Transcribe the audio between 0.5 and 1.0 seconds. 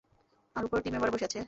আর ওপরে টিম